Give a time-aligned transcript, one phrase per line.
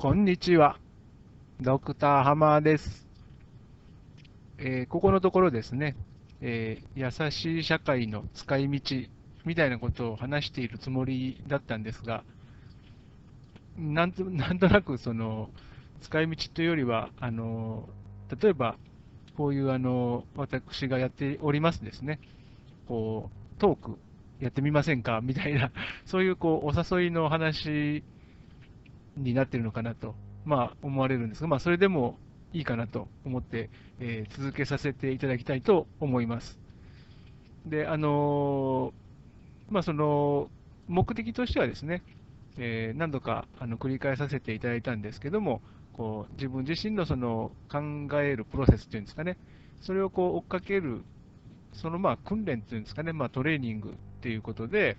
[0.00, 0.78] こんにちは。
[1.60, 3.06] ドクターハマーです。
[4.56, 5.94] えーここのところですね、
[6.40, 8.80] えー優しい社会の使い道
[9.44, 12.24] みたいなことを話しているつもりだったんですが、
[13.76, 15.50] なんと なんとなくその
[16.00, 17.86] 使い道というよりは、あの
[18.40, 18.78] 例えば
[19.36, 22.20] こういうあの私がやっておりますですね、
[22.88, 23.98] こうトーク
[24.40, 25.20] やってみませんか？
[25.22, 25.70] みたいな、
[26.06, 28.02] そういうこうお誘いの話
[29.22, 30.14] になってるのかなと、
[30.44, 32.18] まあ、思われるんですが、まあ、それでも
[32.52, 33.70] いいかなと思って、
[34.00, 36.58] えー続けさせていただきたいと思います。
[37.66, 40.50] で、あのーまあ、その
[40.88, 42.02] 目的としてはですね、
[42.58, 47.80] えー何度かあの繰り返させていただいたんですけども、こう自分自身のその考
[48.22, 49.38] えるプロセスというんですかね、
[49.80, 51.04] それをこう追っかける、
[51.72, 54.98] そのまあ訓練というんですかね、まあ、トレーニングっていうことで、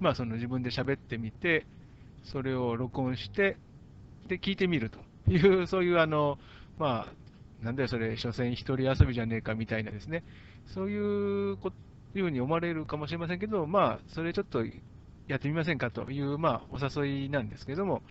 [0.00, 1.66] まあ、その自分で喋ってみて、
[2.22, 3.56] それを録音して、
[4.26, 4.98] で、聞いてみると
[5.30, 6.38] いう、 そういう、あの、
[6.78, 10.24] まあ、なんだよ、それ、所詮一人遊びじゃねえかみたいなですね、
[10.66, 10.98] そうい
[11.52, 11.72] うこ
[12.14, 14.64] いうふうに思われるかもしれませんけど、まあ、それちょっと
[15.28, 18.02] やってみませんかという、まあ、お誘いなんですけども、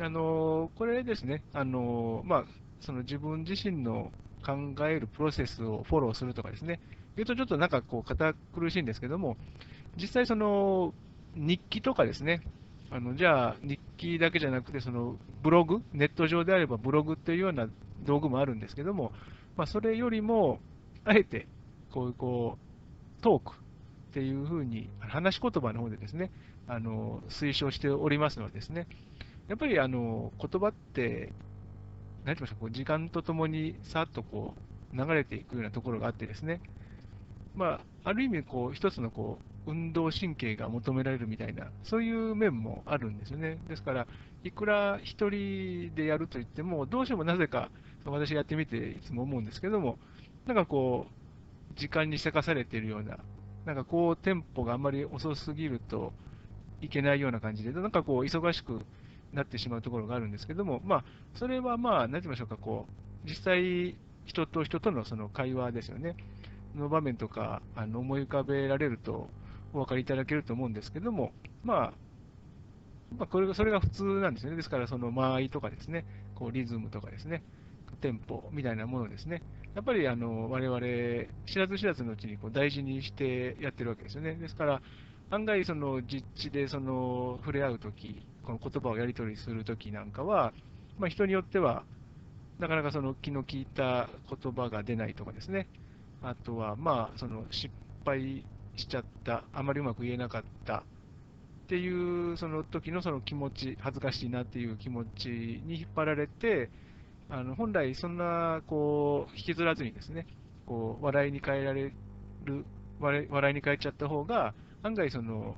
[0.00, 2.44] あの、これですね、あの、まあ、
[2.80, 4.10] その自分自身の
[4.44, 6.80] 考えるプロセスをフォローするとかですね、
[7.16, 9.36] 言うとちょっとなんかこう、堅苦しいんですけども、
[9.96, 10.94] 実際その、
[11.34, 12.40] 日記とかですね、
[12.92, 17.66] あのじゃあ、日記だけじゃなくて、そのブログ、ネット上であればブログっていうような
[18.04, 19.12] 道具もあるんですけども、
[19.56, 20.60] まあ、それよりも、
[21.04, 21.46] あえて、
[21.90, 26.30] こういうこう、トークっていうふうに、話し言葉の方でですね、
[26.68, 28.86] あの推奨しておりますのでですね、
[29.48, 31.32] やっぱりあの言葉って、
[32.24, 34.54] なんて言いましょう、こう時間とともにさっとこ
[34.94, 36.60] う流れていくようなところがあってですね、
[37.54, 43.58] まあ、ある意味、こう、一つのこう、運動神経が求められるみたいな、そういう面もあるんですよね。
[43.68, 44.06] ですから、
[44.42, 47.70] いくら一人でやると言っても、どうしてもなぜか、
[48.04, 49.98] 私やってみていつも思うんですけども、
[50.46, 53.18] なんかこう、時間にせかされているような、
[53.64, 56.12] なんかこう、テンポがあんまり遅すぎると
[56.80, 58.80] いけないような感じで、なんかこう、忙しく
[59.32, 62.86] なってしまうところがあるんですけども、まあ、それはまあ、なんて言いましょうか、こ
[63.24, 66.16] う、実際、人と人とのその会話ですよね。
[66.74, 69.28] の場面とかあの思い浮かべられると
[69.72, 71.92] お分かりいただけると思うんですけども、まあ、
[73.16, 74.56] まあ、これがそれが普通なんですね。
[74.56, 77.42] ですから、その間合いとかですね、こうリズムとかですね、
[78.00, 79.42] テンポみたいなものですね、
[79.74, 80.80] やっぱりあの我々、
[81.46, 84.34] 知らず知らずのうちにこう大事にしてやってるわけですよね。
[84.34, 84.82] ですから、
[85.30, 90.52] 案外、その実地でその触れ合うとき、この言葉をやり取りするときなんかは、
[90.98, 91.84] まあ、人によっては、
[92.58, 95.68] なかなかその気の利いた言葉が出ないとかですね、
[96.22, 97.72] あとは、まあ、その失
[98.04, 98.44] 敗
[98.76, 100.82] しちゃった、あまりうまく言えなかったっ
[101.68, 105.28] ていう、その時のその気持ち、恥ずかしいなっていう気持ち
[105.64, 106.70] に引っ張られて、
[107.28, 110.26] あの本来、そんなこう引きずらずにですね、
[110.66, 111.92] こう笑いに変えられ
[112.44, 112.64] る、
[113.00, 115.56] 笑いに変えちゃった方が、案外、その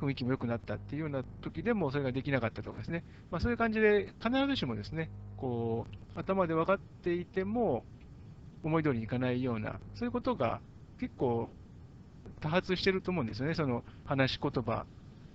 [0.00, 5.86] 雰囲気も良くなったっていうような時でもそれができなかったとかですね、まあ、そういう感じで、必ずしもですね、こ
[6.16, 7.84] う頭で分かっていても、
[8.62, 10.60] 思い通りにいかないような、そういうことが
[10.98, 11.50] 結構
[12.42, 14.84] 多発してると思うんですよね、その話し言葉、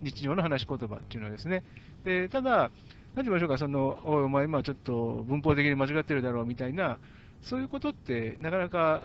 [0.02, 1.64] 日常の話し言葉っていうのはですね。
[2.04, 2.72] でただ、なんて
[3.16, 7.00] 言いましょうか、そのおい、お前、今ちょっと文法的に間違ってるだろうみたいな、
[7.42, 9.04] そういうことってなかなか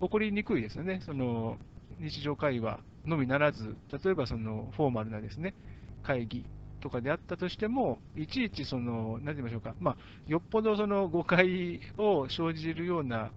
[0.00, 1.58] 起こりにくいですよね、その
[2.00, 5.54] 日常会話のみならず、例えばそのフォーマルなですね
[6.02, 6.44] 会議
[6.80, 9.96] とかであったとしても、いちいちその、なんて言いましょうか、まあ、
[10.26, 13.30] よっぽどその誤解を生じるような、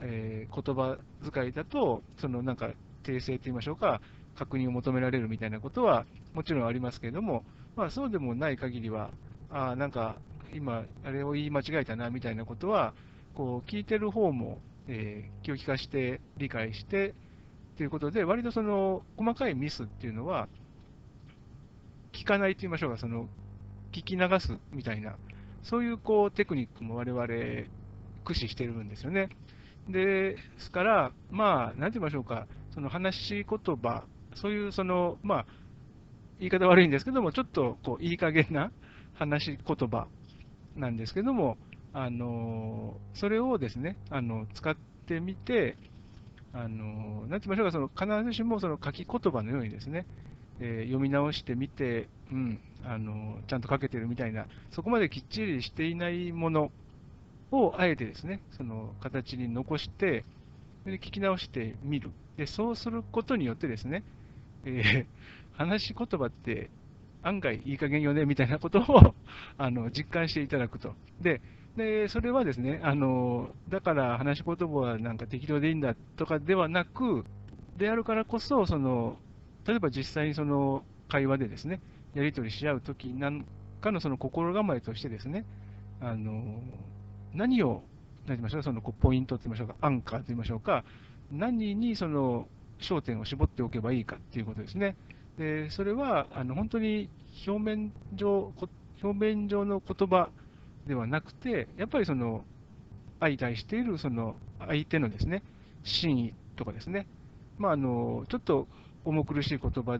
[0.00, 0.96] えー言葉
[1.32, 2.70] 遣いだと、そのなんか
[3.08, 4.00] 訂正と言いましょうか、
[4.36, 6.04] 確認を求められるみたいなことは
[6.34, 7.44] もちろんありますけれども、
[7.76, 9.10] まあ、そうでもない限りは、
[9.50, 10.16] ああ、なんか
[10.54, 12.94] 今、あれを言い間違えたなみたいなことは、
[13.34, 17.14] こう聞いてる方も、えー気を利かして、理解して
[17.76, 20.48] ということで、割とその細かいミスっていうのは、
[22.12, 23.28] 聞かないと言いましょうか、その
[23.92, 25.16] 聞き流すみたいな、
[25.62, 27.26] そういうこうテクニックも我々
[28.24, 29.28] 駆使してるんですよね。
[29.88, 32.46] ですから、まあ、なんて言いましょうか、
[32.78, 34.04] その話し言葉、
[34.36, 35.46] そういうその、まあ、
[36.38, 38.70] 言い方悪いんですけども、ちょっとこういい加減な
[39.14, 40.06] 話し言葉
[40.76, 41.58] なんですけども、
[41.92, 44.76] あのそれをですね、あの使っ
[45.08, 45.76] てみて、
[46.52, 50.06] あのなんて言いましょうか、その必ずしもその書き言葉のようにですね、
[50.60, 56.70] えー読み直してみて、うん、あのちゃんと書けてるみたいな、そこまできっちりしていないもの
[57.50, 60.24] をあえてですね、その形に残して、
[60.84, 62.10] で聞き直してみる。
[62.36, 64.04] で、そうすることによってですね、
[64.64, 65.06] えー
[65.58, 66.70] 話し言葉って
[67.22, 69.14] 案外いい加減よねみたいなことを
[69.58, 70.94] あの実感していただくと。
[71.20, 71.42] で
[71.76, 77.24] で、それはですね、あのだから話し言葉はなんか適当でいいんだとかではなく、
[77.76, 79.18] であるからこそ、その
[79.66, 81.80] 例えば実際にその会話でですね、
[82.14, 83.46] やり取りし合うときなん
[83.80, 85.44] かのその心構えとしてですね、
[86.00, 86.62] あの
[87.34, 87.82] 何を、
[88.28, 90.84] 何言いましょう、そのポイントと言いましょうか、アンカーと言いましょうか、
[91.32, 92.46] 何にその
[92.78, 94.96] 焦点を絞っておけばいいかっていうことですね。
[95.38, 97.08] で、それはあの本当に
[97.46, 98.52] 表面上、
[99.02, 100.30] 表面上の言葉
[100.86, 102.44] ではなくて、やっぱりその
[103.20, 105.42] 相対しているその相手のですね、
[105.82, 107.06] 真意とかですね、
[107.58, 108.68] まあ、あのちょっと
[109.04, 109.98] 重苦しい言葉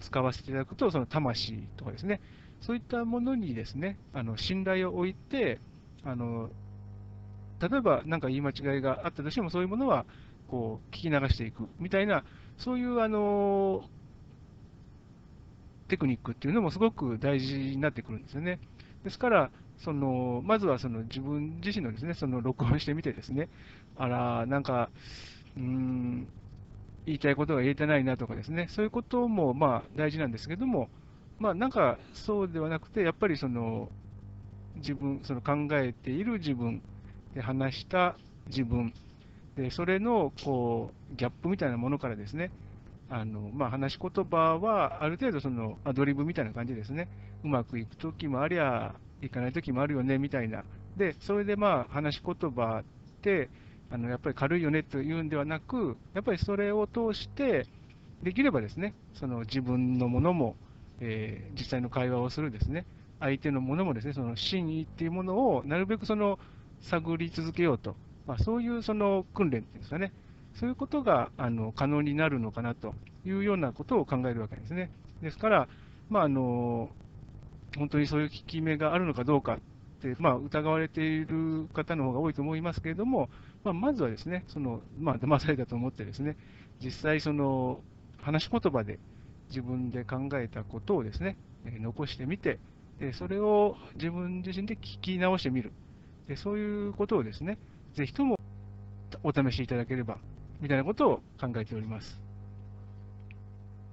[0.00, 2.20] 使わせていただくと、その魂とかですね、
[2.60, 5.60] そういったものにですね、あの信頼を置いて、
[6.04, 6.50] あの
[7.60, 10.04] 例えば何か言い間違いがあったとしても、そういうものは
[10.48, 12.24] こう聞き流していくみたいな、
[12.56, 13.84] そういうあの
[15.88, 18.58] テクニックっていうのもすごく大事になってくるんですよね。
[19.04, 23.48] ですから、そのまずはその自分自身のですね、その録音してみてですね、
[23.96, 24.90] あら、なんか、
[25.56, 26.28] うん、
[27.06, 30.88] 言いたいことが言えてないなとかですね、そういうこともまあ大事なんですけども、
[31.38, 33.88] まあなんかそうではなくて、やっぱりその
[34.76, 36.82] 自分、その考えている自分、
[37.34, 38.16] で話した
[38.46, 38.92] 自分、
[39.56, 42.50] でそれのこうギャップみたいなものからですね、
[43.10, 47.08] あのまあ、話し言葉はある程度そのアドリブみたいな感じですね、
[47.44, 50.64] うまくいくときもありゃ、いかないときもあるよねみたいな、
[50.96, 52.84] でそれでまあ話し言葉っ
[53.22, 53.48] て
[53.90, 57.66] あのやっぱり軽いよねというんではなく、やっぱりそれを通して、
[58.22, 60.56] できればですね、その自分のものも、
[61.00, 62.84] えー、実際の会話をするですね、
[63.20, 66.38] 相手のものもですね、その真意っていうものをなるべくその
[66.82, 67.96] 探り続けようと、
[68.26, 70.12] まあ、そういうその訓練っていうんですかね、
[70.54, 72.94] そういうことがあの可能になるのかなと
[73.24, 74.90] いうようなことを考えるわけですね。
[75.22, 75.68] ですから、
[76.08, 76.90] まあ、あの
[77.76, 79.58] 本当にそういう効き目があるのかどうかっ
[80.00, 83.28] て、まあ、疑われている方の方が多いと思いますけれども、
[83.64, 86.36] まあ、まずはですね、その、まあ、騙されたと思ってですね、
[86.82, 87.80] 実際その、
[88.20, 88.98] 話し言葉で
[89.48, 92.58] 自分で考えたことをですね、残してみて、
[92.98, 95.72] でそれを自分自身で聞き直してみる。
[96.28, 97.58] でそういうことをですね、
[97.94, 98.36] ぜひとも
[99.22, 100.18] お試しいただければ、
[100.60, 102.20] みたいなことを考えております。